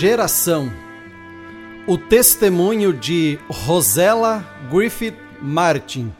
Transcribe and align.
Geração. 0.00 0.72
O 1.84 1.98
testemunho 1.98 2.92
de 2.92 3.36
Rosella 3.48 4.48
Griffith 4.70 5.16
Martin. 5.42 6.14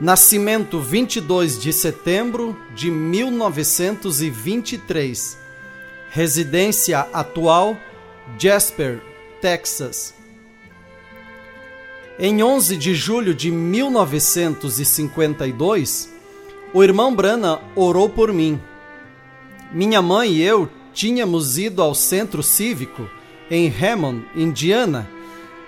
Nascimento 0.00 0.78
22 0.78 1.60
de 1.60 1.72
setembro 1.72 2.56
de 2.72 2.92
1923 2.92 5.36
Residência 6.12 7.00
atual 7.12 7.76
Jasper, 8.38 9.02
Texas. 9.40 10.14
Em 12.16 12.44
11 12.44 12.76
de 12.76 12.94
julho 12.94 13.34
de 13.34 13.50
1952 13.50 16.14
o 16.72 16.84
irmão 16.84 17.12
Brana 17.12 17.60
orou 17.74 18.08
por 18.08 18.32
mim. 18.32 18.62
Minha 19.72 20.00
mãe 20.00 20.30
e 20.30 20.42
eu 20.42 20.70
tínhamos 20.94 21.58
ido 21.58 21.82
ao 21.82 21.94
centro 21.94 22.42
cívico 22.42 23.10
em 23.50 23.68
Hammond, 23.68 24.24
Indiana, 24.34 25.10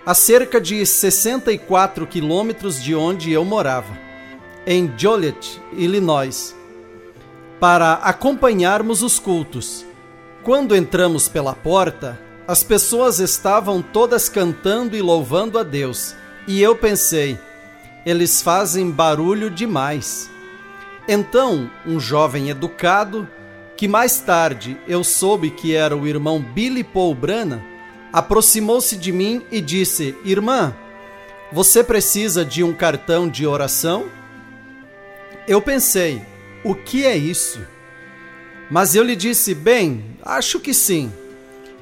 a 0.07 0.15
cerca 0.15 0.61
de 0.61 0.87
64 0.87 2.07
quilômetros 2.07 2.83
de 2.83 2.95
onde 2.95 3.33
eu 3.33 3.45
morava, 3.45 3.99
em 4.65 4.91
Joliet, 4.97 5.61
Illinois, 5.73 6.57
para 7.59 7.95
acompanharmos 7.95 9.03
os 9.03 9.19
cultos. 9.19 9.85
Quando 10.45 10.77
entramos 10.77 11.29
pela 11.29 11.55
porta, 11.55 12.19
as 12.47 12.63
pessoas 12.63 13.19
estavam 13.19 13.83
todas 13.83 14.29
cantando 14.29 14.97
e 14.97 15.03
louvando 15.03 15.59
a 15.59 15.65
Deus, 15.65 16.15
e 16.47 16.63
eu 16.63 16.77
pensei, 16.77 17.37
eles 18.07 18.41
fazem 18.41 18.89
barulho 18.89 19.51
demais. 19.51 20.31
Então, 21.09 21.69
um 21.85 21.99
jovem 21.99 22.49
educado, 22.51 23.29
que 23.77 23.87
mais 23.87 24.21
tarde 24.21 24.77
eu 24.89 25.05
soube 25.05 25.51
que 25.51 25.75
era 25.75 25.97
o 25.97 26.07
irmão 26.07 26.41
Billy 26.41 26.83
Paul 26.83 27.15
Brana, 27.15 27.63
aproximou-se 28.13 28.97
de 28.97 29.13
mim 29.13 29.45
e 29.51 29.61
disse: 29.61 30.17
Irmã, 30.25 30.75
você 31.53 31.85
precisa 31.85 32.45
de 32.45 32.65
um 32.65 32.73
cartão 32.73 33.29
de 33.29 33.47
oração? 33.47 34.07
Eu 35.47 35.61
pensei: 35.61 36.23
o 36.65 36.75
que 36.75 37.05
é 37.05 37.17
isso? 37.17 37.61
Mas 38.71 38.95
eu 38.95 39.05
lhe 39.05 39.15
disse: 39.15 39.55
bem, 39.55 40.03
acho 40.23 40.59
que 40.59 40.73
sim. 40.73 41.13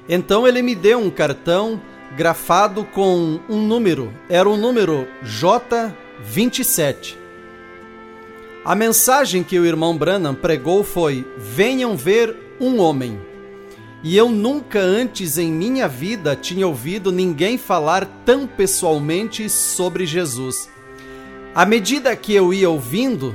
Então 0.09 0.47
ele 0.47 0.63
me 0.63 0.75
deu 0.75 0.99
um 0.99 1.11
cartão 1.11 1.81
grafado 2.17 2.85
com 2.85 3.41
um 3.49 3.63
número, 3.63 4.13
era 4.29 4.49
o 4.49 4.57
número 4.57 5.07
J27. 5.25 7.24
A 8.65 8.75
mensagem 8.75 9.43
que 9.43 9.59
o 9.59 9.67
irmão 9.67 9.95
Branham 9.95 10.35
pregou 10.35 10.83
foi: 10.83 11.23
Venham 11.37 11.95
ver 11.97 12.35
um 12.59 12.81
homem. 12.81 13.21
E 14.03 14.17
eu 14.17 14.31
nunca 14.31 14.79
antes 14.79 15.37
em 15.37 15.53
minha 15.53 15.87
vida 15.87 16.35
tinha 16.35 16.67
ouvido 16.67 17.13
ninguém 17.13 17.59
falar 17.59 18.07
tão 18.25 18.47
pessoalmente 18.47 19.51
sobre 19.51 20.07
Jesus. 20.07 20.69
À 21.55 21.67
medida 21.67 22.17
que 22.17 22.35
eu 22.35 22.55
ia 22.55 22.69
ouvindo, 22.71 23.35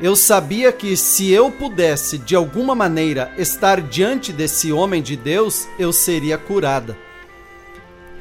eu 0.00 0.14
sabia 0.14 0.70
que 0.72 0.94
se 0.94 1.30
eu 1.30 1.50
pudesse 1.50 2.18
de 2.18 2.36
alguma 2.36 2.74
maneira 2.74 3.32
estar 3.38 3.80
diante 3.80 4.30
desse 4.30 4.70
homem 4.72 5.02
de 5.02 5.16
Deus, 5.16 5.66
eu 5.78 5.90
seria 5.90 6.36
curada. 6.36 6.96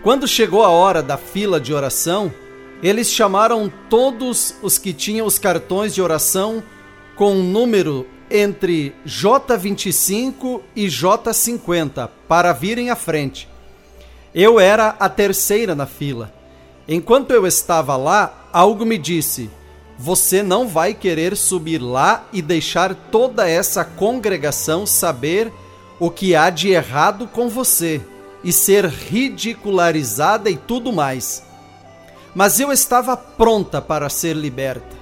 Quando 0.01 0.25
chegou 0.25 0.63
a 0.63 0.69
hora 0.69 1.03
da 1.03 1.17
fila 1.17 1.59
de 1.59 1.73
oração, 1.73 2.33
eles 2.81 3.11
chamaram 3.11 3.71
todos 3.89 4.55
os 4.61 4.77
que 4.77 4.93
tinham 4.93 5.27
os 5.27 5.37
cartões 5.37 5.93
de 5.93 6.01
oração 6.01 6.63
com 7.15 7.33
um 7.33 7.43
número 7.43 8.07
entre 8.31 8.95
J25 9.05 10.61
e 10.75 10.85
J50 10.85 12.09
para 12.27 12.53
virem 12.53 12.89
à 12.89 12.95
frente. 12.95 13.49
Eu 14.33 14.59
era 14.59 14.95
a 14.99 15.09
terceira 15.09 15.75
na 15.75 15.85
fila. 15.85 16.31
Enquanto 16.87 17.31
eu 17.31 17.45
estava 17.45 17.97
lá, 17.97 18.47
algo 18.53 18.85
me 18.85 18.97
disse: 18.97 19.49
Você 19.97 20.41
não 20.41 20.67
vai 20.67 20.93
querer 20.93 21.35
subir 21.35 21.79
lá 21.79 22.27
e 22.31 22.41
deixar 22.41 22.95
toda 22.95 23.49
essa 23.49 23.83
congregação 23.83 24.85
saber 24.85 25.51
o 25.99 26.09
que 26.09 26.35
há 26.35 26.49
de 26.49 26.69
errado 26.69 27.27
com 27.27 27.49
você 27.49 27.99
e 28.41 28.53
ser 28.53 28.85
ridicularizada 28.85 30.49
e 30.49 30.55
tudo 30.55 30.93
mais 30.93 31.48
mas 32.33 32.59
eu 32.59 32.71
estava 32.71 33.17
pronta 33.17 33.81
para 33.81 34.09
ser 34.09 34.35
liberta. 34.35 34.97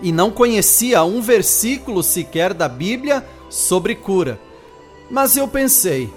E 0.00 0.12
não 0.12 0.30
conhecia 0.30 1.02
um 1.02 1.20
versículo 1.20 2.02
sequer 2.02 2.54
da 2.54 2.68
Bíblia 2.68 3.24
sobre 3.48 3.94
cura. 3.94 4.38
Mas 5.10 5.36
eu 5.36 5.48
pensei: 5.48 6.12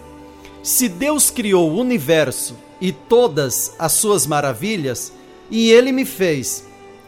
se 0.61 0.87
Deus 0.87 1.29
criou 1.29 1.71
o 1.71 1.79
universo 1.79 2.55
e 2.79 2.91
todas 2.91 3.73
as 3.79 3.93
suas 3.93 4.27
maravilhas, 4.27 5.11
e 5.49 5.71
ele 5.71 5.91
me 5.91 6.05
fez, 6.05 6.65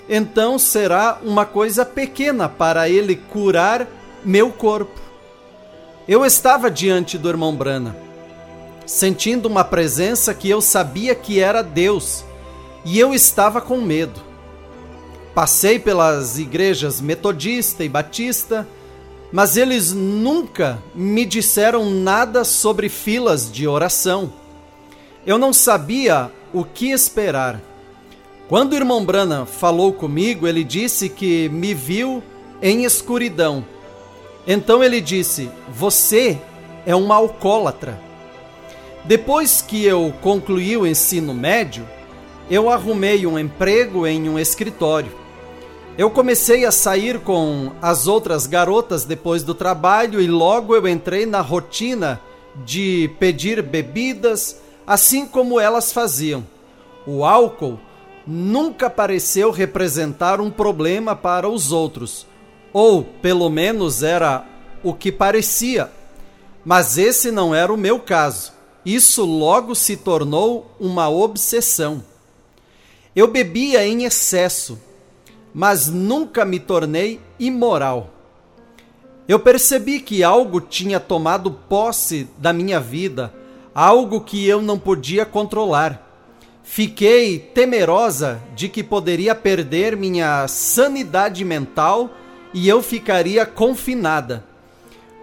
então 0.10 0.58
será 0.58 1.20
uma 1.24 1.46
coisa 1.46 1.86
pequena 1.86 2.50
para 2.50 2.90
ele 2.90 3.16
curar 3.16 3.88
meu 4.24 4.52
corpo. 4.52 5.00
Eu 6.08 6.26
estava 6.26 6.70
diante 6.70 7.18
do 7.18 7.30
irmão 7.30 7.56
Brana, 7.56 7.96
sentindo 8.86 9.46
uma 9.46 9.64
presença 9.64 10.34
que 10.34 10.50
eu 10.50 10.62
sabia 10.62 11.16
que 11.16 11.40
era 11.40 11.62
Deus 11.62 12.26
e 12.86 13.00
eu 13.00 13.14
estava 13.14 13.62
com 13.62 13.78
medo. 13.82 14.22
Passei 15.34 15.80
pelas 15.80 16.38
igrejas 16.38 17.02
metodista 17.02 17.84
e 17.84 17.90
batista, 17.90 18.68
mas 19.32 19.58
eles 19.58 19.92
nunca 19.92 20.82
me 20.94 21.26
disseram 21.26 21.90
nada 21.90 22.44
sobre 22.44 22.88
filas 22.88 23.52
de 23.52 23.68
oração. 23.68 24.32
Eu 25.26 25.38
não 25.38 25.52
sabia 25.52 26.32
o 26.54 26.64
que 26.64 26.92
esperar. 26.92 27.60
Quando 28.48 28.74
o 28.74 28.76
irmão 28.76 29.04
Brana 29.04 29.46
falou 29.46 29.92
comigo, 29.92 30.48
ele 30.48 30.64
disse 30.64 31.10
que 31.10 31.50
me 31.50 31.74
viu 31.74 32.22
em 32.62 32.84
escuridão. 32.84 33.66
Então 34.46 34.84
ele 34.84 35.02
disse: 35.02 35.50
Você 35.74 36.38
é 36.86 36.96
um 36.96 37.12
alcoólatra. 37.12 38.00
Depois 39.06 39.62
que 39.62 39.84
eu 39.84 40.14
concluí 40.22 40.78
o 40.78 40.86
ensino 40.86 41.34
médio, 41.34 41.88
eu 42.50 42.70
arrumei 42.70 43.26
um 43.26 43.40
emprego 43.40 44.06
em 44.06 44.30
um 44.30 44.38
escritório. 44.38 45.12
Eu 45.98 46.10
comecei 46.10 46.66
a 46.66 46.72
sair 46.72 47.20
com 47.20 47.72
as 47.82 48.08
outras 48.08 48.48
garotas 48.48 49.06
depois 49.06 49.44
do 49.44 49.54
trabalho 49.54 50.20
e 50.20 50.28
logo 50.28 50.76
eu 50.76 50.88
entrei 50.88 51.26
na 51.26 51.40
rotina 51.40 52.20
de 52.66 53.12
pedir 53.20 53.62
bebidas, 53.62 54.60
assim 54.88 55.26
como 55.26 55.60
elas 55.60 55.94
faziam. 55.94 56.44
O 57.06 57.24
álcool 57.24 57.80
nunca 58.26 58.90
pareceu 58.90 59.52
representar 59.52 60.42
um 60.42 60.50
problema 60.50 61.16
para 61.16 61.48
os 61.48 61.72
outros, 61.72 62.26
ou 62.72 63.04
pelo 63.04 63.50
menos 63.50 64.02
era 64.02 64.46
o 64.84 64.94
que 64.94 65.12
parecia. 65.12 65.92
Mas 66.66 66.98
esse 66.98 67.30
não 67.30 67.54
era 67.54 67.72
o 67.72 67.78
meu 67.78 68.00
caso. 68.00 68.52
Isso 68.86 69.26
logo 69.26 69.76
se 69.76 69.96
tornou 69.96 70.76
uma 70.80 71.10
obsessão. 71.10 72.04
Eu 73.16 73.28
bebia 73.28 73.86
em 73.86 74.06
excesso, 74.06 74.82
mas 75.54 75.88
nunca 75.88 76.44
me 76.44 76.60
tornei 76.60 77.20
imoral. 77.40 78.10
Eu 79.28 79.40
percebi 79.40 80.00
que 80.00 80.24
algo 80.24 80.60
tinha 80.60 81.00
tomado 81.00 81.52
posse 81.52 82.28
da 82.40 82.52
minha 82.52 82.80
vida, 82.80 83.32
algo 83.74 84.22
que 84.22 84.48
eu 84.48 84.64
não 84.64 84.80
podia 84.80 85.26
controlar. 85.26 86.10
Fiquei 86.64 87.38
temerosa 87.38 88.42
de 88.56 88.68
que 88.68 88.84
poderia 88.84 89.36
perder 89.36 89.96
minha 89.96 90.48
sanidade 90.48 91.46
mental 91.46 92.10
e 92.52 92.68
eu 92.68 92.82
ficaria 92.82 93.46
confinada. 93.46 94.44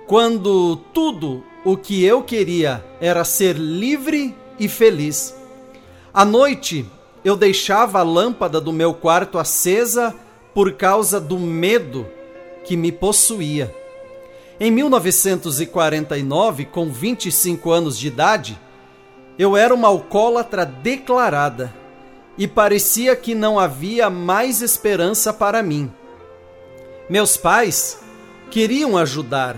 Quando 0.07 0.77
tudo 0.95 1.43
o 1.65 1.77
que 1.77 2.05
eu 2.05 2.23
queria 2.23 2.85
era 3.01 3.25
ser 3.25 3.57
livre 3.57 4.35
e 4.61 4.69
feliz. 4.69 5.35
À 6.15 6.25
noite 6.25 6.87
eu 7.25 7.37
deixava 7.37 8.01
a 8.01 8.03
lâmpada 8.03 8.61
do 8.61 8.73
meu 8.73 8.95
quarto 8.95 9.39
acesa 9.39 10.15
por 10.55 10.73
causa 10.73 11.21
do 11.21 11.39
medo 11.39 12.07
que 12.65 12.77
me 12.77 12.91
possuía. 12.91 13.75
Em 14.59 14.71
1949, 14.71 16.67
com 16.67 16.91
25 16.91 17.71
anos 17.71 17.99
de 17.99 18.09
idade, 18.09 18.59
eu 19.39 19.57
era 19.57 19.75
uma 19.75 19.89
alcoólatra 19.89 20.67
declarada 20.67 21.75
e 22.37 22.47
parecia 22.47 23.17
que 23.17 23.35
não 23.35 23.59
havia 23.59 24.11
mais 24.11 24.61
esperança 24.61 25.33
para 25.33 25.63
mim. 25.63 25.91
Meus 27.09 27.37
pais 27.37 28.01
queriam 28.51 28.97
ajudar, 28.97 29.57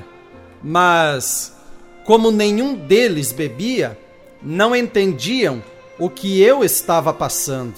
mas, 0.62 1.56
como 2.04 2.30
nenhum 2.30 2.74
deles 2.74 3.32
bebia, 3.32 3.98
não 4.40 4.74
entendiam 4.74 5.62
o 6.02 6.10
que 6.10 6.42
eu 6.42 6.64
estava 6.64 7.14
passando. 7.14 7.74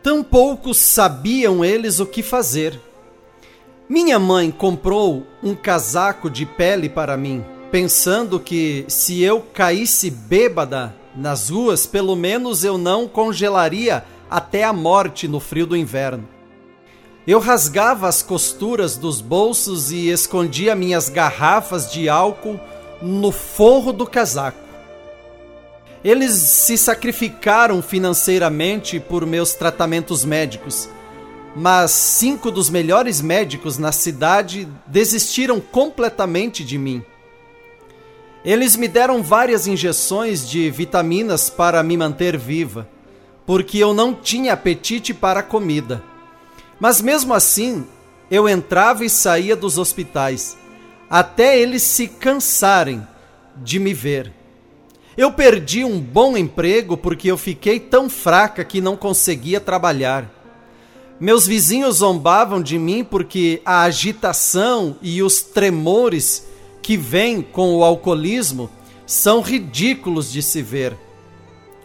Tampouco 0.00 0.72
sabiam 0.72 1.64
eles 1.64 1.98
o 1.98 2.06
que 2.06 2.22
fazer. 2.22 2.80
Minha 3.88 4.16
mãe 4.16 4.48
comprou 4.52 5.26
um 5.42 5.52
casaco 5.52 6.30
de 6.30 6.46
pele 6.46 6.88
para 6.88 7.16
mim, 7.16 7.44
pensando 7.68 8.38
que 8.38 8.84
se 8.86 9.24
eu 9.24 9.40
caísse 9.40 10.08
bêbada 10.08 10.94
nas 11.16 11.48
ruas, 11.48 11.84
pelo 11.84 12.14
menos 12.14 12.62
eu 12.62 12.78
não 12.78 13.08
congelaria 13.08 14.04
até 14.30 14.62
a 14.62 14.72
morte 14.72 15.26
no 15.26 15.40
frio 15.40 15.66
do 15.66 15.76
inverno. 15.76 16.28
Eu 17.26 17.40
rasgava 17.40 18.06
as 18.06 18.22
costuras 18.22 18.96
dos 18.96 19.20
bolsos 19.20 19.90
e 19.90 20.10
escondia 20.10 20.76
minhas 20.76 21.08
garrafas 21.08 21.90
de 21.90 22.08
álcool 22.08 22.60
no 23.02 23.32
forro 23.32 23.92
do 23.92 24.06
casaco. 24.06 24.61
Eles 26.04 26.32
se 26.32 26.76
sacrificaram 26.76 27.80
financeiramente 27.80 28.98
por 28.98 29.24
meus 29.24 29.54
tratamentos 29.54 30.24
médicos, 30.24 30.88
mas 31.54 31.92
cinco 31.92 32.50
dos 32.50 32.68
melhores 32.68 33.20
médicos 33.20 33.78
na 33.78 33.92
cidade 33.92 34.66
desistiram 34.86 35.60
completamente 35.60 36.64
de 36.64 36.76
mim. 36.76 37.04
Eles 38.44 38.74
me 38.74 38.88
deram 38.88 39.22
várias 39.22 39.68
injeções 39.68 40.48
de 40.48 40.68
vitaminas 40.70 41.48
para 41.48 41.80
me 41.82 41.96
manter 41.96 42.36
viva, 42.36 42.88
porque 43.46 43.78
eu 43.78 43.94
não 43.94 44.12
tinha 44.12 44.54
apetite 44.54 45.14
para 45.14 45.40
a 45.40 45.44
comida. 45.44 46.02
Mas 46.80 47.00
mesmo 47.00 47.32
assim, 47.32 47.86
eu 48.28 48.48
entrava 48.48 49.04
e 49.04 49.10
saía 49.10 49.54
dos 49.54 49.78
hospitais, 49.78 50.56
até 51.08 51.56
eles 51.56 51.82
se 51.82 52.08
cansarem 52.08 53.06
de 53.56 53.78
me 53.78 53.94
ver. 53.94 54.41
Eu 55.16 55.30
perdi 55.32 55.84
um 55.84 56.00
bom 56.00 56.36
emprego 56.36 56.96
porque 56.96 57.30
eu 57.30 57.36
fiquei 57.36 57.78
tão 57.78 58.08
fraca 58.08 58.64
que 58.64 58.80
não 58.80 58.96
conseguia 58.96 59.60
trabalhar. 59.60 60.30
Meus 61.20 61.46
vizinhos 61.46 61.96
zombavam 61.96 62.62
de 62.62 62.78
mim 62.78 63.04
porque 63.04 63.60
a 63.64 63.82
agitação 63.82 64.96
e 65.02 65.22
os 65.22 65.42
tremores 65.42 66.46
que 66.80 66.96
vêm 66.96 67.42
com 67.42 67.76
o 67.76 67.84
alcoolismo 67.84 68.70
são 69.06 69.40
ridículos 69.40 70.32
de 70.32 70.42
se 70.42 70.62
ver. 70.62 70.96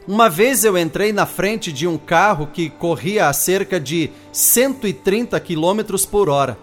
Uma 0.08 0.30
vez 0.30 0.64
eu 0.64 0.78
entrei 0.78 1.12
na 1.12 1.26
frente 1.26 1.72
de 1.72 1.86
um 1.86 1.98
carro 1.98 2.48
que 2.48 2.70
corria 2.70 3.28
a 3.28 3.34
cerca 3.34 3.78
de 3.78 4.10
130 4.32 5.38
km 5.42 5.82
por 6.10 6.30
hora, 6.30 6.58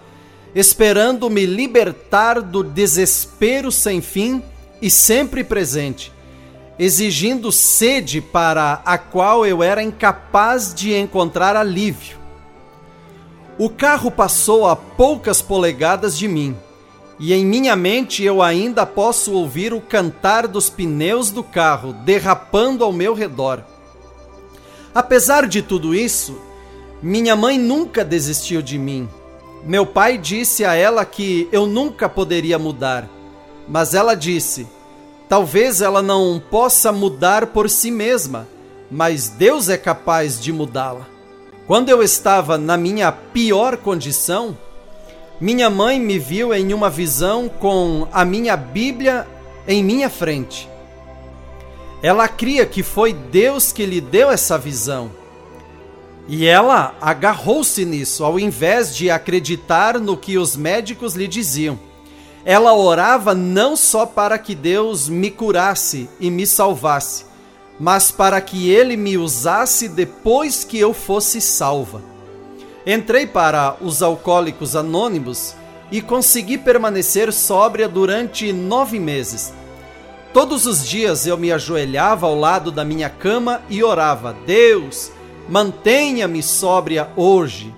esperando 0.54 1.28
me 1.28 1.44
libertar 1.44 2.40
do 2.40 2.64
desespero 2.64 3.70
sem 3.70 4.00
fim 4.00 4.42
e 4.80 4.88
sempre 4.90 5.44
presente, 5.44 6.10
exigindo 6.78 7.52
sede 7.52 8.20
para 8.20 8.82
a 8.84 8.98
qual 8.98 9.46
eu 9.46 9.62
era 9.62 9.82
incapaz 9.82 10.74
de 10.74 10.94
encontrar 10.94 11.56
alívio. 11.56 12.18
O 13.58 13.70
carro 13.70 14.10
passou 14.10 14.66
a 14.66 14.74
poucas 14.74 15.40
polegadas 15.40 16.18
de 16.18 16.26
mim 16.26 16.56
e 17.18 17.32
em 17.32 17.44
minha 17.44 17.76
mente 17.76 18.24
eu 18.24 18.42
ainda 18.42 18.84
posso 18.84 19.32
ouvir 19.32 19.72
o 19.72 19.80
cantar 19.80 20.48
dos 20.48 20.68
pneus 20.68 21.30
do 21.30 21.44
carro 21.44 21.92
derrapando 21.92 22.82
ao 22.82 22.92
meu 22.92 23.14
redor. 23.14 23.62
Apesar 24.92 25.46
de 25.46 25.62
tudo 25.62 25.94
isso, 25.94 26.40
minha 27.00 27.36
mãe 27.36 27.58
nunca 27.58 28.04
desistiu 28.04 28.60
de 28.60 28.78
mim. 28.78 29.08
Meu 29.64 29.86
pai 29.86 30.18
disse 30.18 30.64
a 30.64 30.74
ela 30.74 31.04
que 31.04 31.48
eu 31.52 31.66
nunca 31.66 32.08
poderia 32.08 32.58
mudar, 32.58 33.08
mas 33.68 33.94
ela 33.94 34.14
disse: 34.14 34.66
talvez 35.28 35.80
ela 35.80 36.02
não 36.02 36.42
possa 36.50 36.92
mudar 36.92 37.48
por 37.48 37.68
si 37.70 37.90
mesma, 37.90 38.46
mas 38.90 39.28
Deus 39.28 39.68
é 39.68 39.76
capaz 39.76 40.40
de 40.40 40.52
mudá-la. 40.52 41.06
Quando 41.66 41.88
eu 41.88 42.02
estava 42.02 42.58
na 42.58 42.76
minha 42.76 43.10
pior 43.10 43.76
condição, 43.78 44.56
minha 45.40 45.68
mãe 45.70 45.98
me 45.98 46.18
viu 46.18 46.54
em 46.54 46.72
uma 46.72 46.90
visão 46.90 47.48
com 47.48 48.06
a 48.12 48.24
minha 48.24 48.56
Bíblia 48.56 49.26
em 49.66 49.82
minha 49.82 50.10
frente. 50.10 50.68
Ela 52.02 52.28
cria 52.28 52.66
que 52.66 52.82
foi 52.82 53.14
Deus 53.14 53.72
que 53.72 53.86
lhe 53.86 54.00
deu 54.00 54.30
essa 54.30 54.58
visão. 54.58 55.10
E 56.28 56.46
ela 56.46 56.94
agarrou-se 57.00 57.84
nisso, 57.84 58.24
ao 58.24 58.38
invés 58.38 58.94
de 58.94 59.10
acreditar 59.10 59.98
no 59.98 60.16
que 60.16 60.38
os 60.38 60.56
médicos 60.56 61.14
lhe 61.14 61.26
diziam. 61.26 61.78
Ela 62.44 62.74
orava 62.74 63.34
não 63.34 63.74
só 63.74 64.04
para 64.04 64.38
que 64.38 64.54
Deus 64.54 65.08
me 65.08 65.30
curasse 65.30 66.08
e 66.20 66.30
me 66.30 66.46
salvasse, 66.46 67.24
mas 67.80 68.10
para 68.10 68.40
que 68.40 68.70
ele 68.70 68.96
me 68.96 69.16
usasse 69.16 69.88
depois 69.88 70.62
que 70.62 70.78
eu 70.78 70.92
fosse 70.92 71.40
salva. 71.40 72.02
Entrei 72.86 73.26
para 73.26 73.76
os 73.80 74.02
Alcoólicos 74.02 74.76
Anônimos 74.76 75.54
e 75.90 76.02
consegui 76.02 76.58
permanecer 76.58 77.32
sóbria 77.32 77.88
durante 77.88 78.52
nove 78.52 78.98
meses. 78.98 79.52
Todos 80.34 80.66
os 80.66 80.86
dias 80.86 81.26
eu 81.26 81.38
me 81.38 81.50
ajoelhava 81.50 82.26
ao 82.26 82.38
lado 82.38 82.70
da 82.70 82.84
minha 82.84 83.08
cama 83.08 83.62
e 83.70 83.82
orava: 83.82 84.36
Deus, 84.44 85.10
mantenha-me 85.48 86.42
sóbria 86.42 87.08
hoje. 87.16 87.74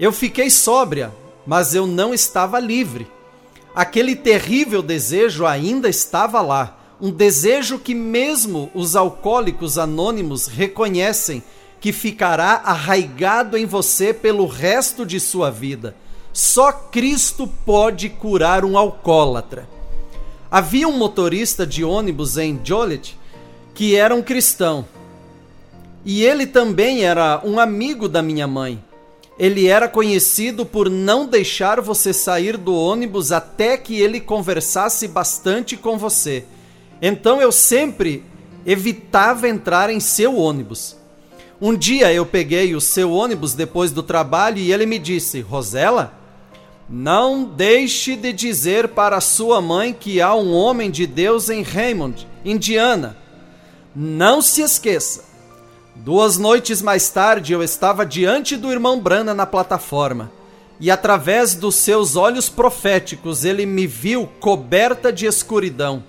Eu 0.00 0.12
fiquei 0.12 0.48
sóbria, 0.48 1.12
mas 1.46 1.74
eu 1.74 1.86
não 1.86 2.14
estava 2.14 2.58
livre. 2.58 3.06
Aquele 3.76 4.16
terrível 4.16 4.80
desejo 4.80 5.44
ainda 5.44 5.86
estava 5.86 6.40
lá, 6.40 6.78
um 6.98 7.10
desejo 7.10 7.78
que 7.78 7.94
mesmo 7.94 8.70
os 8.72 8.96
alcoólicos 8.96 9.76
anônimos 9.76 10.46
reconhecem 10.46 11.42
que 11.78 11.92
ficará 11.92 12.62
arraigado 12.64 13.54
em 13.54 13.66
você 13.66 14.14
pelo 14.14 14.46
resto 14.46 15.04
de 15.04 15.20
sua 15.20 15.50
vida. 15.50 15.94
Só 16.32 16.72
Cristo 16.72 17.46
pode 17.66 18.08
curar 18.08 18.64
um 18.64 18.78
alcoólatra. 18.78 19.68
Havia 20.50 20.88
um 20.88 20.96
motorista 20.96 21.66
de 21.66 21.84
ônibus 21.84 22.38
em 22.38 22.58
Joliet 22.64 23.14
que 23.74 23.94
era 23.94 24.14
um 24.14 24.22
cristão. 24.22 24.86
E 26.02 26.24
ele 26.24 26.46
também 26.46 27.04
era 27.04 27.42
um 27.44 27.60
amigo 27.60 28.08
da 28.08 28.22
minha 28.22 28.46
mãe. 28.46 28.82
Ele 29.38 29.66
era 29.66 29.88
conhecido 29.88 30.64
por 30.64 30.88
não 30.88 31.26
deixar 31.26 31.80
você 31.80 32.12
sair 32.12 32.56
do 32.56 32.74
ônibus 32.74 33.32
até 33.32 33.76
que 33.76 34.00
ele 34.00 34.20
conversasse 34.20 35.06
bastante 35.06 35.76
com 35.76 35.98
você. 35.98 36.44
Então 37.02 37.40
eu 37.40 37.52
sempre 37.52 38.24
evitava 38.64 39.48
entrar 39.48 39.90
em 39.90 40.00
seu 40.00 40.36
ônibus. 40.36 40.96
Um 41.60 41.76
dia 41.76 42.12
eu 42.12 42.24
peguei 42.24 42.74
o 42.74 42.80
seu 42.80 43.12
ônibus 43.12 43.52
depois 43.52 43.90
do 43.90 44.02
trabalho 44.02 44.58
e 44.58 44.72
ele 44.72 44.86
me 44.86 44.98
disse: 44.98 45.40
Rosela, 45.40 46.18
não 46.88 47.44
deixe 47.44 48.16
de 48.16 48.32
dizer 48.32 48.88
para 48.88 49.20
sua 49.20 49.60
mãe 49.60 49.92
que 49.92 50.20
há 50.20 50.34
um 50.34 50.54
homem 50.54 50.90
de 50.90 51.06
Deus 51.06 51.50
em 51.50 51.62
Raymond, 51.62 52.26
Indiana. 52.44 53.16
Não 53.94 54.40
se 54.40 54.62
esqueça. 54.62 55.25
Duas 56.04 56.36
noites 56.36 56.82
mais 56.82 57.08
tarde 57.08 57.52
eu 57.52 57.62
estava 57.62 58.04
diante 58.04 58.56
do 58.56 58.70
irmão 58.70 59.00
Brana 59.00 59.34
na 59.34 59.46
plataforma 59.46 60.30
e 60.78 60.90
através 60.90 61.54
dos 61.54 61.74
seus 61.74 62.16
olhos 62.16 62.48
proféticos 62.48 63.44
ele 63.44 63.64
me 63.64 63.86
viu 63.86 64.28
coberta 64.38 65.12
de 65.12 65.26
escuridão. 65.26 66.04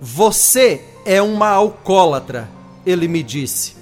Você 0.00 0.82
é 1.04 1.20
uma 1.20 1.48
alcoólatra, 1.48 2.48
ele 2.84 3.06
me 3.06 3.22
disse. 3.22 3.76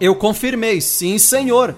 Eu 0.00 0.14
confirmei, 0.14 0.80
sim, 0.80 1.18
senhor. 1.18 1.74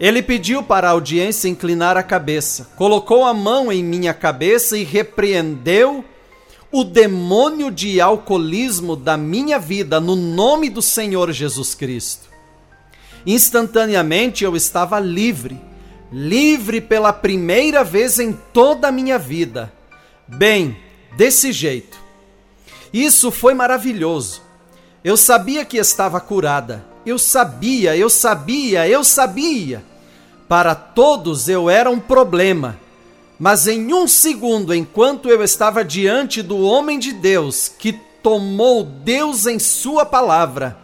Ele 0.00 0.22
pediu 0.22 0.62
para 0.62 0.88
a 0.88 0.92
audiência 0.92 1.48
inclinar 1.48 1.96
a 1.96 2.02
cabeça, 2.02 2.70
colocou 2.76 3.24
a 3.24 3.32
mão 3.32 3.72
em 3.72 3.82
minha 3.82 4.12
cabeça 4.12 4.76
e 4.76 4.84
repreendeu 4.84 6.04
o 6.70 6.84
demônio 6.84 7.70
de 7.70 8.00
alcoolismo 8.00 8.94
da 8.94 9.16
minha 9.16 9.58
vida 9.58 10.00
no 10.00 10.14
nome 10.14 10.68
do 10.68 10.82
Senhor 10.82 11.32
Jesus 11.32 11.74
Cristo. 11.74 12.28
Instantaneamente 13.26 14.44
eu 14.44 14.54
estava 14.54 14.98
livre, 15.00 15.60
livre 16.12 16.80
pela 16.80 17.12
primeira 17.12 17.82
vez 17.82 18.18
em 18.18 18.32
toda 18.52 18.88
a 18.88 18.92
minha 18.92 19.18
vida. 19.18 19.72
Bem, 20.26 20.76
desse 21.16 21.52
jeito. 21.52 21.98
Isso 22.92 23.30
foi 23.30 23.54
maravilhoso. 23.54 24.42
Eu 25.02 25.16
sabia 25.16 25.64
que 25.64 25.78
estava 25.78 26.20
curada 26.20 26.88
eu 27.08 27.18
sabia, 27.18 27.96
eu 27.96 28.10
sabia, 28.10 28.88
eu 28.88 29.02
sabia. 29.02 29.82
Para 30.46 30.74
todos 30.74 31.48
eu 31.48 31.68
era 31.68 31.90
um 31.90 31.98
problema. 31.98 32.78
Mas 33.38 33.68
em 33.68 33.92
um 33.94 34.08
segundo, 34.08 34.74
enquanto 34.74 35.28
eu 35.28 35.44
estava 35.44 35.84
diante 35.84 36.42
do 36.42 36.58
homem 36.60 36.98
de 36.98 37.12
Deus, 37.12 37.68
que 37.68 37.92
tomou 38.22 38.82
Deus 38.82 39.46
em 39.46 39.58
Sua 39.58 40.04
palavra, 40.04 40.76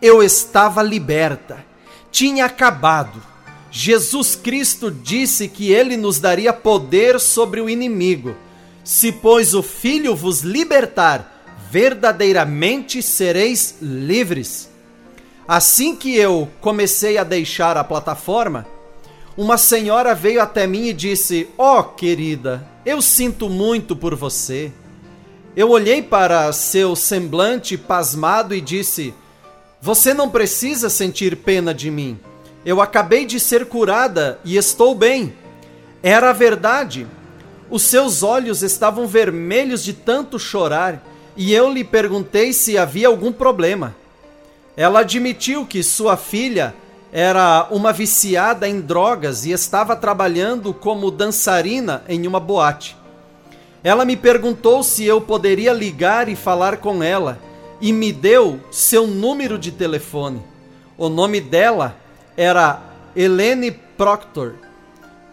eu 0.00 0.22
estava 0.22 0.82
liberta. 0.82 1.64
Tinha 2.10 2.44
acabado. 2.44 3.22
Jesus 3.70 4.36
Cristo 4.36 4.90
disse 4.90 5.48
que 5.48 5.72
ele 5.72 5.96
nos 5.96 6.18
daria 6.18 6.52
poder 6.52 7.18
sobre 7.18 7.60
o 7.60 7.70
inimigo. 7.70 8.36
Se, 8.84 9.10
pois, 9.10 9.54
o 9.54 9.62
Filho 9.62 10.14
vos 10.14 10.42
libertar, 10.42 11.42
verdadeiramente 11.70 13.02
sereis 13.02 13.76
livres. 13.80 14.68
Assim 15.48 15.96
que 15.96 16.14
eu 16.14 16.50
comecei 16.60 17.16
a 17.16 17.24
deixar 17.24 17.78
a 17.78 17.84
plataforma, 17.84 18.66
uma 19.36 19.56
senhora 19.56 20.14
veio 20.14 20.42
até 20.42 20.66
mim 20.66 20.88
e 20.88 20.92
disse: 20.92 21.48
Ó 21.56 21.80
oh, 21.80 21.84
querida, 21.84 22.66
eu 22.84 23.00
sinto 23.00 23.48
muito 23.48 23.96
por 23.96 24.14
você. 24.14 24.70
Eu 25.56 25.70
olhei 25.70 26.02
para 26.02 26.52
seu 26.52 26.94
semblante 26.94 27.76
pasmado 27.78 28.54
e 28.54 28.60
disse: 28.60 29.14
Você 29.80 30.12
não 30.12 30.28
precisa 30.28 30.90
sentir 30.90 31.36
pena 31.36 31.72
de 31.72 31.90
mim. 31.90 32.18
Eu 32.64 32.80
acabei 32.80 33.24
de 33.24 33.40
ser 33.40 33.66
curada 33.66 34.38
e 34.44 34.56
estou 34.56 34.94
bem. 34.94 35.34
Era 36.02 36.32
verdade. 36.32 37.06
Os 37.70 37.82
seus 37.82 38.22
olhos 38.22 38.62
estavam 38.62 39.06
vermelhos 39.06 39.82
de 39.82 39.94
tanto 39.94 40.38
chorar 40.38 41.02
e 41.34 41.54
eu 41.54 41.72
lhe 41.72 41.82
perguntei 41.82 42.52
se 42.52 42.76
havia 42.76 43.08
algum 43.08 43.32
problema. 43.32 43.96
Ela 44.76 45.00
admitiu 45.00 45.66
que 45.66 45.82
sua 45.82 46.16
filha 46.16 46.74
era 47.12 47.68
uma 47.70 47.92
viciada 47.92 48.66
em 48.66 48.80
drogas 48.80 49.44
e 49.44 49.50
estava 49.50 49.94
trabalhando 49.94 50.72
como 50.72 51.10
dançarina 51.10 52.02
em 52.08 52.26
uma 52.26 52.40
boate. 52.40 52.96
Ela 53.84 54.04
me 54.06 54.16
perguntou 54.16 54.82
se 54.82 55.04
eu 55.04 55.20
poderia 55.20 55.74
ligar 55.74 56.28
e 56.28 56.34
falar 56.34 56.78
com 56.78 57.02
ela 57.02 57.38
e 57.82 57.92
me 57.92 58.12
deu 58.12 58.60
seu 58.70 59.06
número 59.06 59.58
de 59.58 59.70
telefone. 59.70 60.42
O 60.96 61.10
nome 61.10 61.38
dela 61.40 61.96
era 62.34 62.80
Helene 63.14 63.72
Proctor. 63.72 64.54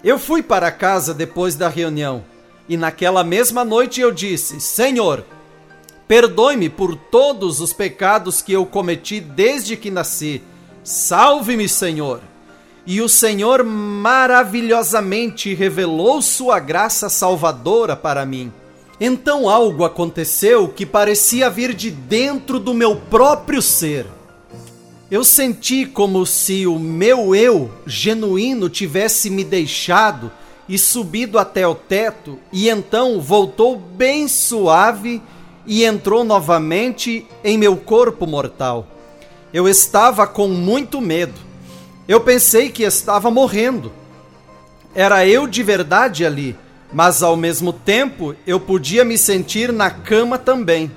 Eu 0.04 0.20
fui 0.20 0.44
para 0.44 0.72
casa 0.72 1.14
depois 1.14 1.56
da 1.56 1.70
reunião 1.70 2.26
e 2.68 2.76
naquela 2.76 3.24
mesma 3.24 3.64
noite 3.64 4.02
eu 4.02 4.12
disse: 4.12 4.60
Senhor, 4.60 5.24
perdoe-me 6.08 6.70
por 6.70 6.96
todos 6.96 7.62
os 7.62 7.72
pecados 7.72 8.42
que 8.42 8.52
eu 8.52 8.66
cometi 8.66 9.22
desde 9.22 9.78
que 9.78 9.90
nasci. 9.90 10.42
Salve-me, 10.84 11.68
Senhor. 11.68 12.22
E 12.86 13.02
o 13.02 13.10
Senhor 13.10 13.64
maravilhosamente 13.64 15.54
revelou 15.54 16.22
sua 16.22 16.60
graça 16.60 17.10
salvadora 17.10 17.96
para 17.96 18.26
mim. 18.26 18.52
Então 19.00 19.48
algo 19.48 19.86
aconteceu 19.86 20.68
que 20.68 20.86
parecia 20.86 21.50
vir 21.50 21.74
de 21.74 21.92
dentro 21.92 22.60
do 22.60 22.74
meu 22.74 22.96
próprio 22.96 23.62
ser. 23.62 24.06
Eu 25.10 25.24
senti 25.24 25.86
como 25.86 26.26
se 26.26 26.68
o 26.68 26.78
meu 26.78 27.34
eu 27.34 27.72
genuíno 27.86 28.70
tivesse 28.70 29.30
me 29.30 29.44
deixado 29.44 30.32
e 30.68 30.78
subido 30.78 31.40
até 31.40 31.68
o 31.68 31.74
teto, 31.74 32.38
e 32.54 32.70
então 32.70 33.20
voltou 33.20 33.76
bem 33.76 34.28
suave 34.28 35.20
e 35.66 35.84
entrou 35.84 36.24
novamente 36.24 37.26
em 37.44 37.58
meu 37.58 37.76
corpo 37.76 38.28
mortal. 38.28 38.86
Eu 39.54 39.68
estava 39.68 40.28
com 40.28 40.48
muito 40.48 41.02
medo. 41.02 41.34
Eu 42.08 42.22
pensei 42.22 42.70
que 42.70 42.84
estava 42.84 43.32
morrendo. 43.32 43.92
Era 44.94 45.26
eu 45.26 45.48
de 45.48 45.64
verdade 45.64 46.26
ali, 46.26 46.56
mas 46.92 47.22
ao 47.22 47.36
mesmo 47.36 47.72
tempo 47.72 48.36
eu 48.46 48.60
podia 48.60 49.06
me 49.06 49.18
sentir 49.18 49.72
na 49.72 49.90
cama 49.90 50.38
também. 50.38 50.92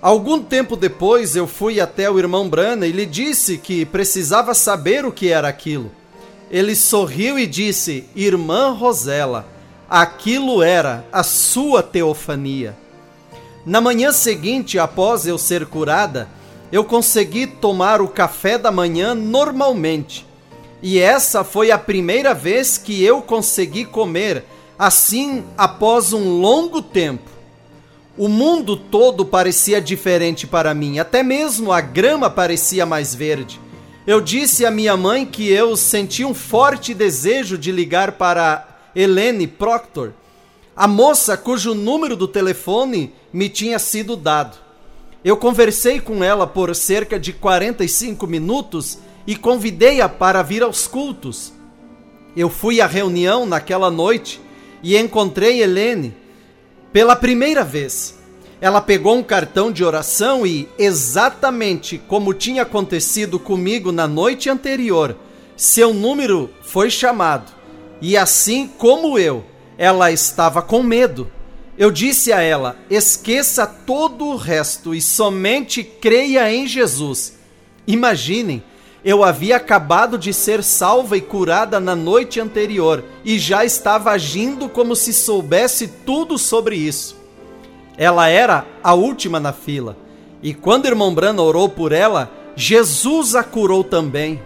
Algum 0.00 0.42
tempo 0.42 0.76
depois 0.76 1.36
eu 1.36 1.46
fui 1.46 1.80
até 1.80 2.10
o 2.10 2.18
irmão 2.18 2.48
Brana 2.48 2.86
e 2.86 2.92
lhe 2.92 3.06
disse 3.06 3.56
que 3.56 3.84
precisava 3.84 4.52
saber 4.52 5.04
o 5.04 5.12
que 5.12 5.28
era 5.28 5.48
aquilo. 5.48 5.92
Ele 6.50 6.74
sorriu 6.74 7.38
e 7.38 7.46
disse: 7.46 8.04
Irmã 8.14 8.70
Rosela, 8.70 9.46
aquilo 9.88 10.62
era 10.62 11.06
a 11.12 11.22
sua 11.22 11.82
teofania. 11.82 12.76
Na 13.64 13.80
manhã 13.80 14.10
seguinte, 14.10 14.78
após 14.78 15.26
eu 15.26 15.38
ser 15.38 15.66
curada, 15.66 16.28
eu 16.72 16.82
consegui 16.82 17.46
tomar 17.46 18.00
o 18.00 18.08
café 18.08 18.56
da 18.56 18.72
manhã 18.72 19.14
normalmente. 19.14 20.26
E 20.82 20.98
essa 20.98 21.44
foi 21.44 21.70
a 21.70 21.78
primeira 21.78 22.32
vez 22.32 22.78
que 22.78 23.04
eu 23.04 23.20
consegui 23.20 23.84
comer 23.84 24.44
assim 24.78 25.44
após 25.56 26.14
um 26.14 26.40
longo 26.40 26.80
tempo. 26.80 27.30
O 28.16 28.26
mundo 28.26 28.76
todo 28.76 29.24
parecia 29.24 29.80
diferente 29.80 30.46
para 30.46 30.74
mim, 30.74 30.98
até 30.98 31.22
mesmo 31.22 31.70
a 31.70 31.80
grama 31.80 32.30
parecia 32.30 32.86
mais 32.86 33.14
verde. 33.14 33.60
Eu 34.06 34.20
disse 34.20 34.66
à 34.66 34.70
minha 34.70 34.96
mãe 34.96 35.24
que 35.24 35.48
eu 35.50 35.76
senti 35.76 36.24
um 36.24 36.34
forte 36.34 36.92
desejo 36.92 37.56
de 37.56 37.70
ligar 37.70 38.12
para 38.12 38.66
Helene 38.96 39.46
Proctor, 39.46 40.12
a 40.74 40.88
moça 40.88 41.36
cujo 41.36 41.74
número 41.74 42.16
do 42.16 42.26
telefone 42.26 43.12
me 43.32 43.48
tinha 43.48 43.78
sido 43.78 44.16
dado. 44.16 44.61
Eu 45.24 45.36
conversei 45.36 46.00
com 46.00 46.22
ela 46.22 46.46
por 46.46 46.74
cerca 46.74 47.18
de 47.18 47.32
45 47.32 48.26
minutos 48.26 48.98
e 49.26 49.36
convidei-a 49.36 50.08
para 50.08 50.42
vir 50.42 50.62
aos 50.62 50.86
cultos. 50.86 51.52
Eu 52.36 52.48
fui 52.48 52.80
à 52.80 52.86
reunião 52.86 53.46
naquela 53.46 53.90
noite 53.90 54.40
e 54.82 54.96
encontrei 54.96 55.62
Helene 55.62 56.14
pela 56.92 57.16
primeira 57.16 57.64
vez, 57.64 58.18
ela 58.60 58.78
pegou 58.78 59.16
um 59.16 59.22
cartão 59.22 59.72
de 59.72 59.82
oração 59.82 60.46
e, 60.46 60.68
exatamente 60.78 61.96
como 61.96 62.34
tinha 62.34 62.62
acontecido 62.62 63.38
comigo 63.38 63.90
na 63.90 64.06
noite 64.06 64.50
anterior, 64.50 65.16
seu 65.56 65.94
número 65.94 66.50
foi 66.60 66.90
chamado. 66.90 67.50
E 68.00 68.14
assim 68.14 68.68
como 68.68 69.18
eu, 69.18 69.42
ela 69.78 70.12
estava 70.12 70.60
com 70.60 70.82
medo. 70.82 71.28
Eu 71.76 71.90
disse 71.90 72.32
a 72.32 72.40
ela: 72.40 72.76
esqueça 72.90 73.66
todo 73.66 74.26
o 74.26 74.36
resto 74.36 74.94
e 74.94 75.00
somente 75.00 75.82
creia 75.82 76.52
em 76.52 76.66
Jesus. 76.66 77.38
Imaginem, 77.86 78.62
eu 79.04 79.24
havia 79.24 79.56
acabado 79.56 80.16
de 80.16 80.32
ser 80.32 80.62
salva 80.62 81.16
e 81.16 81.20
curada 81.20 81.80
na 81.80 81.96
noite 81.96 82.38
anterior 82.38 83.02
e 83.24 83.38
já 83.38 83.64
estava 83.64 84.12
agindo 84.12 84.68
como 84.68 84.94
se 84.94 85.12
soubesse 85.12 85.88
tudo 85.88 86.38
sobre 86.38 86.76
isso. 86.76 87.16
Ela 87.96 88.28
era 88.28 88.64
a 88.82 88.94
última 88.94 89.40
na 89.40 89.52
fila. 89.52 89.96
E 90.42 90.54
quando 90.54 90.86
irmão 90.86 91.14
Brana 91.14 91.42
orou 91.42 91.68
por 91.68 91.92
ela, 91.92 92.30
Jesus 92.54 93.34
a 93.34 93.42
curou 93.42 93.82
também. 93.82 94.40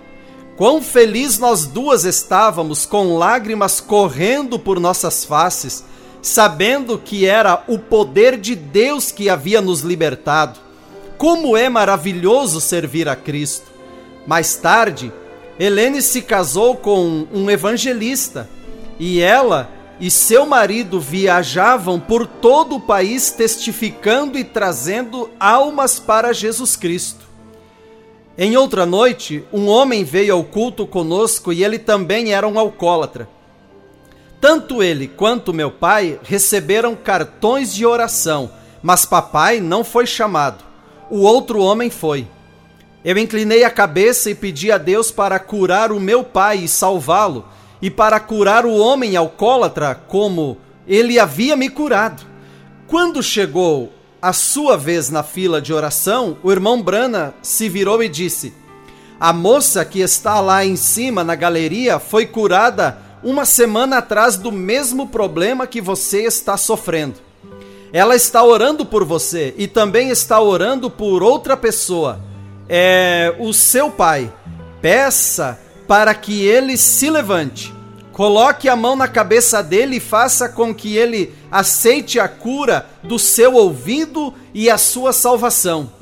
Quão 0.57 0.81
feliz 0.81 1.39
nós 1.39 1.67
duas 1.67 2.05
estávamos, 2.05 2.87
com 2.87 3.19
lágrimas 3.19 3.79
correndo 3.79 4.59
por 4.59 4.81
nossas 4.81 5.23
faces, 5.25 5.85
sabendo 6.27 6.99
que 6.99 7.25
era 7.25 7.63
o 7.69 7.79
poder 7.79 8.37
de 8.37 8.57
Deus 8.57 9.13
que 9.13 9.31
havia 9.31 9.61
nos 9.61 9.83
libertado. 9.83 10.59
Como 11.17 11.57
é 11.57 11.69
maravilhoso 11.69 12.61
servir 12.61 13.09
a 13.09 13.15
Cristo! 13.15 13.71
Mais 14.27 14.57
tarde, 14.57 15.13
Helene 15.57 16.03
se 16.03 16.21
casou 16.21 16.75
com 16.75 17.29
um 17.33 17.49
evangelista 17.49 18.51
e 18.99 19.21
ela 19.21 19.71
e 20.01 20.11
seu 20.11 20.45
marido 20.45 21.01
viajavam 21.01 22.01
por 22.01 22.27
todo 22.27 22.75
o 22.75 22.81
país 22.81 23.31
testificando 23.31 24.37
e 24.37 24.43
trazendo 24.43 25.31
almas 25.39 26.01
para 26.01 26.33
Jesus 26.33 26.75
Cristo. 26.75 27.25
Em 28.37 28.57
outra 28.57 28.85
noite, 28.85 29.45
um 29.53 29.69
homem 29.69 30.03
veio 30.03 30.35
ao 30.35 30.43
culto 30.43 30.89
conosco 30.89 31.53
e 31.53 31.63
ele 31.63 31.79
também 31.79 32.35
era 32.35 32.49
um 32.49 32.59
alcoólatra. 32.59 33.36
Tanto 34.41 34.83
ele 34.83 35.09
quanto 35.09 35.55
meu 35.55 35.71
pai 35.71 36.21
receberam 36.23 36.95
cartões 36.95 37.75
de 37.75 37.87
oração, 37.87 38.51
mas 38.83 39.05
papai 39.05 39.61
não 39.61 39.83
foi 39.83 40.07
chamado. 40.07 40.65
O 41.11 41.21
outro 41.21 41.61
homem 41.61 41.91
foi. 41.91 42.27
Eu 43.05 43.17
inclinei 43.17 43.65
a 43.65 43.71
cabeça 43.71 44.31
e 44.31 44.35
pedi 44.35 44.71
a 44.71 44.79
Deus 44.79 45.11
para 45.11 45.39
curar 45.39 45.93
o 45.93 46.01
meu 46.01 46.25
pai 46.25 46.59
e 46.59 46.69
salvá-lo, 46.69 47.47
e 47.81 47.91
para 47.91 48.19
curar 48.19 48.67
o 48.67 48.77
homem 48.77 49.17
alcoólatra 49.17 49.95
como 49.95 50.59
ele 50.87 51.19
havia 51.19 51.57
me 51.57 51.69
curado. 51.69 52.23
Quando 52.87 53.23
chegou 53.23 53.93
a 54.21 54.33
sua 54.33 54.77
vez 54.77 55.11
na 55.11 55.23
fila 55.23 55.61
de 55.61 55.73
oração, 55.73 56.37
o 56.43 56.51
irmão 56.51 56.83
Brana 56.83 57.35
se 57.43 57.69
virou 57.69 58.03
e 58.03 58.09
disse: 58.09 58.53
A 59.21 59.33
moça 59.33 59.85
que 59.85 60.01
está 60.01 60.41
lá 60.41 60.65
em 60.65 60.77
cima 60.77 61.23
na 61.23 61.35
galeria 61.35 61.99
foi 61.99 62.27
curada 62.27 63.06
uma 63.27 63.45
semana 63.45 63.99
atrás 63.99 64.37
do 64.37 64.53
mesmo 64.53 65.09
problema 65.09 65.67
que 65.67 65.81
você 65.81 66.23
está 66.23 66.57
sofrendo. 66.57 67.17
Ela 67.93 68.15
está 68.15 68.45
orando 68.45 68.87
por 68.87 69.05
você 69.05 69.53
e 69.59 69.67
também 69.67 70.11
está 70.11 70.41
orando 70.41 70.89
por 70.89 71.25
outra 71.25 71.57
pessoa 71.57 72.21
é, 72.69 73.35
o 73.41 73.53
seu 73.53 73.91
pai, 73.91 74.33
peça 74.81 75.59
para 75.89 76.15
que 76.15 76.45
ele 76.45 76.77
se 76.77 77.11
levante, 77.11 77.75
coloque 78.13 78.69
a 78.69 78.77
mão 78.77 78.95
na 78.95 79.09
cabeça 79.09 79.61
dele 79.61 79.97
e 79.97 80.01
faça 80.01 80.49
com 80.49 80.73
que 80.73 80.97
ele 80.97 81.35
aceite 81.51 82.21
a 82.21 82.29
cura 82.29 82.87
do 83.03 83.19
seu 83.19 83.55
ouvido 83.55 84.33
e 84.55 84.71
a 84.71 84.79
sua 84.79 85.13
salvação. 85.13 85.96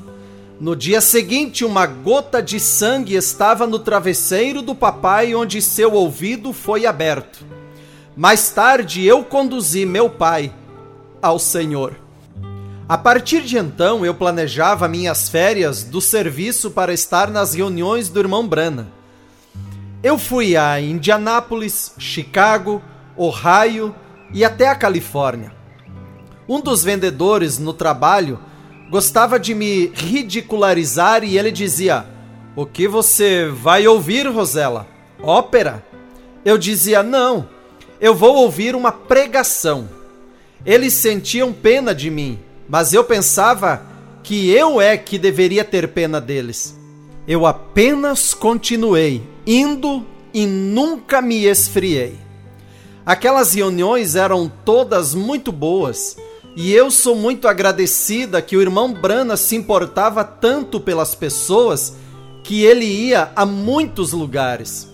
No 0.59 0.73
dia 0.73 1.01
seguinte, 1.01 1.65
uma 1.65 1.85
gota 1.85 2.41
de 2.41 2.61
sangue 2.61 3.13
estava 3.15 3.67
no 3.67 3.77
travesseiro 3.77 4.61
do 4.61 4.73
papai, 4.73 5.35
onde 5.35 5.61
seu 5.61 5.93
ouvido 5.93 6.53
foi 6.53 6.85
aberto. 6.85 7.45
Mais 8.15 8.51
tarde, 8.51 9.03
eu 9.03 9.21
conduzi 9.25 9.85
meu 9.85 10.09
pai 10.09 10.53
ao 11.21 11.37
Senhor. 11.37 11.97
A 12.87 12.97
partir 12.97 13.41
de 13.41 13.57
então, 13.57 14.05
eu 14.05 14.13
planejava 14.13 14.87
minhas 14.87 15.27
férias 15.27 15.83
do 15.83 15.99
serviço 15.99 16.71
para 16.71 16.93
estar 16.93 17.29
nas 17.29 17.53
reuniões 17.53 18.07
do 18.07 18.19
irmão 18.19 18.47
Brana. 18.47 18.87
Eu 20.01 20.17
fui 20.17 20.55
a 20.55 20.79
Indianápolis, 20.79 21.93
Chicago, 21.97 22.81
Ohio 23.17 23.93
e 24.33 24.45
até 24.45 24.69
a 24.69 24.75
Califórnia. 24.75 25.51
Um 26.47 26.61
dos 26.61 26.81
vendedores 26.83 27.57
no 27.59 27.73
trabalho 27.73 28.39
gostava 28.89 29.39
de 29.39 29.53
me 29.53 29.87
ridicularizar 29.87 31.23
e 31.23 31.37
ele 31.37 31.51
dizia: 31.51 32.05
O 32.55 32.65
que 32.65 32.87
você 32.87 33.47
vai 33.47 33.87
ouvir, 33.87 34.27
Rosela? 34.27 34.87
Ópera? 35.21 35.83
Eu 36.43 36.57
dizia: 36.57 37.01
Não, 37.01 37.47
eu 37.99 38.13
vou 38.13 38.35
ouvir 38.35 38.75
uma 38.75 38.91
pregação. 38.91 39.89
Eles 40.65 40.93
sentiam 40.93 41.53
pena 41.53 41.93
de 41.93 42.09
mim, 42.09 42.39
mas 42.67 42.93
eu 42.93 43.03
pensava 43.03 43.85
que 44.23 44.49
eu 44.49 44.81
é 44.81 44.97
que 44.97 45.19
deveria 45.19 45.63
ter 45.63 45.89
pena 45.89 46.19
deles. 46.19 46.75
Eu 47.27 47.45
apenas 47.45 48.33
continuei 48.33 49.21
indo 49.45 50.05
e 50.33 50.45
nunca 50.45 51.21
me 51.21 51.45
esfriei. 51.45 52.15
Aquelas 53.05 53.53
reuniões 53.53 54.15
eram 54.15 54.51
todas 54.63 55.13
muito 55.13 55.51
boas 55.51 56.17
e 56.55 56.73
eu 56.73 56.89
sou 56.89 57.15
muito 57.15 57.47
agradecida 57.47 58.41
que 58.41 58.55
o 58.55 58.61
irmão 58.61 58.93
Brana 58.93 59.35
se 59.35 59.55
importava 59.55 60.23
tanto 60.23 60.79
pelas 60.79 61.13
pessoas 61.13 61.97
que 62.43 62.63
ele 62.63 62.85
ia 62.85 63.31
a 63.35 63.45
muitos 63.45 64.13
lugares. 64.13 64.87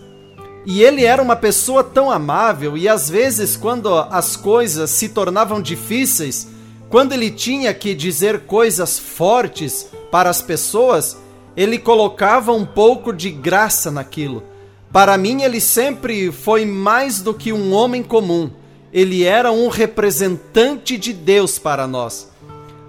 E 0.65 0.82
ele 0.82 1.06
era 1.06 1.22
uma 1.22 1.36
pessoa 1.36 1.84
tão 1.84 2.10
amável 2.10 2.75
e 2.77 2.88
às 2.88 3.10
vezes 3.10 3.56
quando 3.56 3.96
as 3.96 4.36
coisas 4.36 4.89
se 4.89 5.10
tornavam 5.10 5.62
difíceis, 5.62 6.48
quando 6.89 7.13
ele 7.13 7.30
tinha 7.30 7.74
que 7.74 7.94
dizer 7.94 8.41
coisas 8.41 8.98
fortes 8.98 9.88
para 10.12 10.30
as 10.30 10.41
pessoas, 10.41 11.18
ele 11.56 11.77
colocava 11.77 12.51
um 12.51 12.65
pouco 12.65 13.13
de 13.13 13.30
graça 13.30 13.91
naquilo. 13.91 14.44
Para 14.91 15.18
mim, 15.18 15.41
ele 15.41 15.62
sempre 15.62 16.32
foi 16.32 16.65
mais 16.65 17.22
do 17.22 17.34
que 17.34 17.53
um 17.53 17.72
homem 17.74 18.03
comum. 18.03 18.51
Ele 18.93 19.24
era 19.24 19.51
um 19.51 19.67
representante 19.67 20.98
de 20.98 21.13
Deus 21.13 21.57
para 21.57 21.88
nós. 21.88 22.29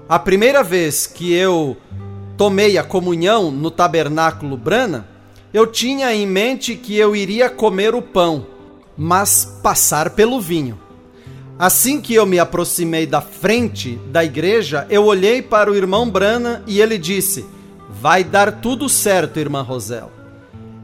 A 0.09 0.19
primeira 0.19 0.63
vez 0.63 1.07
que 1.07 1.33
eu 1.33 1.77
tomei 2.37 2.77
a 2.77 2.83
comunhão 2.83 3.51
no 3.51 3.71
tabernáculo 3.71 4.57
Brana, 4.57 5.09
eu 5.55 5.67
tinha 5.67 6.13
em 6.15 6.27
mente 6.27 6.75
que 6.75 6.97
eu 6.97 7.15
iria 7.15 7.49
comer 7.49 7.95
o 7.95 8.03
pão, 8.03 8.47
mas 8.97 9.59
passar 9.63 10.11
pelo 10.11 10.41
vinho. 10.41 10.79
Assim 11.59 12.01
que 12.01 12.15
eu 12.15 12.27
me 12.27 12.39
aproximei 12.39 13.07
da 13.07 13.21
frente 13.21 13.99
da 14.11 14.25
igreja, 14.25 14.87
eu 14.91 15.05
olhei 15.05 15.41
para 15.41 15.71
o 15.71 15.77
irmão 15.77 16.11
Brana 16.11 16.63
e 16.67 16.81
ele 16.81 16.99
disse: 16.99 17.45
Vai 17.89 18.25
dar 18.25 18.61
tudo 18.61 18.89
certo, 18.89 19.39
irmã 19.39 19.63
Rosel. 19.63 20.11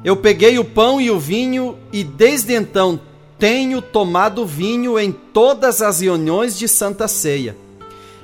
Eu 0.04 0.16
peguei 0.16 0.58
o 0.58 0.64
pão 0.64 1.00
e 1.00 1.10
o 1.10 1.18
vinho 1.18 1.76
e 1.92 2.04
desde 2.04 2.54
então 2.54 3.00
tenho 3.38 3.80
tomado 3.80 4.45
vinho 4.45 4.99
em 4.99 5.12
todas 5.12 5.80
as 5.80 6.00
reuniões 6.00 6.59
de 6.59 6.66
Santa 6.66 7.07
Ceia. 7.07 7.57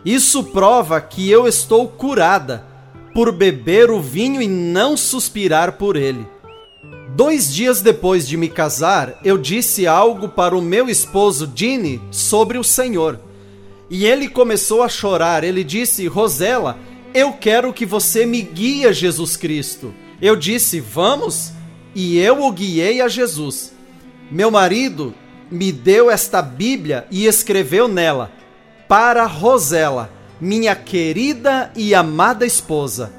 Isso 0.04 0.44
prova 0.44 1.00
que 1.00 1.30
eu 1.30 1.47
estou 1.47 1.88
curada 1.88 2.66
por 3.14 3.33
beber 3.33 3.90
o 3.90 4.00
vinho 4.00 4.42
e 4.42 4.49
não 4.49 4.97
suspirar 4.97 5.73
por 5.73 5.97
ele. 5.97 6.26
Dois 7.16 7.54
dias 7.54 7.80
depois 7.80 8.26
de 8.26 8.37
me 8.37 8.49
casar, 8.49 9.21
eu 9.25 9.38
disse 9.38 9.87
algo 9.87 10.28
para 10.28 10.56
o 10.56 10.62
meu 10.62 10.88
esposo 10.88 11.47
Dini 11.47 12.02
sobre 12.11 12.59
o 12.59 12.64
Senhor. 12.64 13.21
E 13.88 14.04
ele 14.04 14.28
começou 14.28 14.83
a 14.83 14.88
chorar. 14.88 15.44
Ele 15.44 15.62
disse: 15.62 16.06
Rosela, 16.09 16.76
eu 17.14 17.33
quero 17.33 17.73
que 17.73 17.87
você 17.87 18.26
me 18.26 18.42
guie 18.42 18.87
a 18.87 18.92
Jesus 18.92 19.37
Cristo. 19.37 19.94
Eu 20.20 20.35
disse: 20.35 20.81
Vamos? 20.81 21.53
e 21.94 22.18
eu 22.18 22.42
o 22.42 22.50
guiei 22.50 23.00
a 23.00 23.09
Jesus. 23.09 23.72
Meu 24.30 24.50
marido 24.50 25.14
me 25.50 25.70
deu 25.70 26.10
esta 26.10 26.40
Bíblia 26.40 27.06
e 27.10 27.26
escreveu 27.26 27.87
nela: 27.87 28.32
Para 28.88 29.26
Rosela, 29.26 30.10
minha 30.40 30.74
querida 30.74 31.70
e 31.76 31.94
amada 31.94 32.46
esposa, 32.46 33.12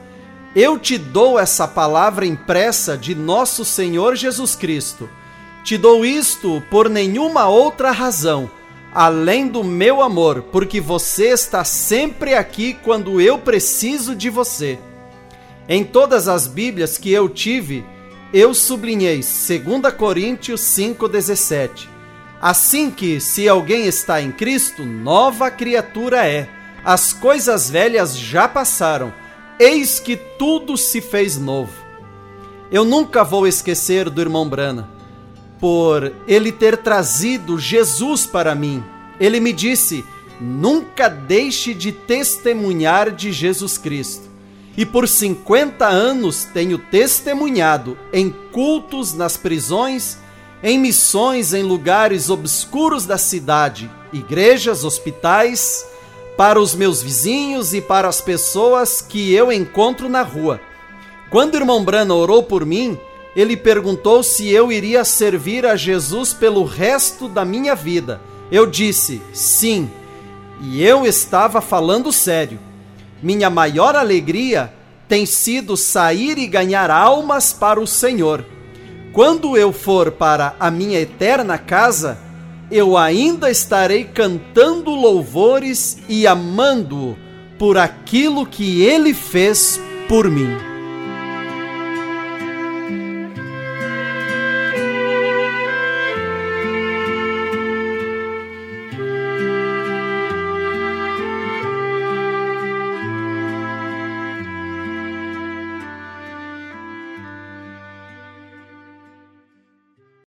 eu 0.55 0.79
te 0.79 0.97
dou 0.97 1.37
essa 1.39 1.67
palavra 1.67 2.25
impressa 2.25 2.97
de 2.97 3.13
nosso 3.13 3.63
Senhor 3.63 4.15
Jesus 4.15 4.55
Cristo. 4.55 5.09
Te 5.63 5.77
dou 5.77 6.05
isto 6.05 6.61
por 6.69 6.89
nenhuma 6.89 7.47
outra 7.47 7.91
razão, 7.91 8.49
além 8.93 9.47
do 9.47 9.63
meu 9.63 10.01
amor, 10.01 10.43
porque 10.51 10.79
você 10.79 11.29
está 11.29 11.63
sempre 11.63 12.35
aqui 12.35 12.77
quando 12.83 13.19
eu 13.19 13.37
preciso 13.37 14.15
de 14.15 14.29
você. 14.29 14.79
Em 15.67 15.83
todas 15.83 16.27
as 16.27 16.47
Bíblias 16.47 16.97
que 16.97 17.11
eu 17.11 17.27
tive, 17.27 17.83
eu 18.37 18.53
sublinhei 18.53 19.21
2 19.21 19.93
Coríntios 19.97 20.59
5,17. 20.59 21.87
Assim 22.41 22.91
que, 22.91 23.21
se 23.21 23.47
alguém 23.47 23.85
está 23.85 24.21
em 24.21 24.29
Cristo, 24.29 24.83
nova 24.83 25.49
criatura 25.49 26.27
é. 26.27 26.49
As 26.83 27.13
coisas 27.13 27.69
velhas 27.69 28.17
já 28.17 28.45
passaram, 28.45 29.13
eis 29.57 30.01
que 30.01 30.17
tudo 30.17 30.75
se 30.75 30.99
fez 30.99 31.37
novo. 31.37 31.71
Eu 32.69 32.83
nunca 32.83 33.23
vou 33.23 33.47
esquecer 33.47 34.09
do 34.09 34.19
irmão 34.19 34.49
Brana, 34.49 34.89
por 35.57 36.11
ele 36.27 36.51
ter 36.51 36.75
trazido 36.75 37.57
Jesus 37.57 38.25
para 38.25 38.53
mim. 38.53 38.83
Ele 39.17 39.39
me 39.39 39.53
disse: 39.53 40.03
nunca 40.41 41.07
deixe 41.07 41.73
de 41.73 41.93
testemunhar 41.93 43.11
de 43.11 43.31
Jesus 43.31 43.77
Cristo 43.77 44.34
e 44.77 44.85
por 44.85 45.07
50 45.07 45.87
anos 45.87 46.45
tenho 46.53 46.77
testemunhado 46.77 47.97
em 48.11 48.29
cultos 48.51 49.13
nas 49.13 49.37
prisões, 49.37 50.17
em 50.61 50.77
missões 50.77 51.53
em 51.53 51.63
lugares 51.63 52.29
obscuros 52.29 53.05
da 53.05 53.17
cidade, 53.17 53.89
igrejas, 54.11 54.83
hospitais, 54.83 55.85
para 56.35 56.59
os 56.59 56.75
meus 56.75 57.01
vizinhos 57.01 57.73
e 57.73 57.79
para 57.79 58.07
as 58.07 58.19
pessoas 58.19 59.01
que 59.01 59.33
eu 59.33 59.51
encontro 59.51 60.09
na 60.09 60.21
rua. 60.21 60.59
Quando 61.29 61.53
o 61.53 61.57
irmão 61.57 61.83
Brana 61.83 62.13
orou 62.13 62.43
por 62.43 62.65
mim, 62.65 62.97
ele 63.35 63.55
perguntou 63.55 64.21
se 64.23 64.49
eu 64.49 64.71
iria 64.71 65.03
servir 65.03 65.65
a 65.65 65.75
Jesus 65.75 66.33
pelo 66.33 66.63
resto 66.63 67.27
da 67.27 67.45
minha 67.45 67.75
vida. 67.75 68.21
Eu 68.51 68.65
disse 68.65 69.21
sim, 69.33 69.89
e 70.61 70.83
eu 70.83 71.05
estava 71.05 71.61
falando 71.61 72.11
sério. 72.11 72.59
Minha 73.21 73.49
maior 73.49 73.95
alegria 73.95 74.73
tem 75.07 75.25
sido 75.25 75.77
sair 75.77 76.37
e 76.37 76.47
ganhar 76.47 76.89
almas 76.89 77.53
para 77.53 77.79
o 77.79 77.87
Senhor. 77.87 78.45
Quando 79.13 79.57
eu 79.57 79.71
for 79.71 80.11
para 80.11 80.55
a 80.59 80.69
minha 80.69 80.99
eterna 80.99 81.57
casa, 81.57 82.17
eu 82.69 82.97
ainda 82.97 83.49
estarei 83.49 84.03
cantando 84.03 84.91
louvores 84.91 85.97
e 86.09 86.27
amando-o 86.27 87.15
por 87.57 87.77
aquilo 87.77 88.45
que 88.45 88.83
ele 88.83 89.13
fez 89.13 89.79
por 90.09 90.29
mim. 90.29 90.74